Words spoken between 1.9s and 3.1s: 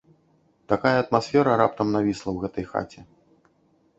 навісла ў гэтай хаце.